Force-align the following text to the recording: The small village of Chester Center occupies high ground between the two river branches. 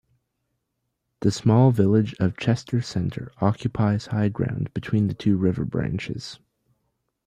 The 1.19 1.29
small 1.29 1.69
village 1.69 2.15
of 2.19 2.35
Chester 2.35 2.81
Center 2.81 3.31
occupies 3.39 4.07
high 4.07 4.29
ground 4.29 4.73
between 4.73 5.05
the 5.05 5.13
two 5.13 5.37
river 5.37 5.63
branches. 5.63 6.39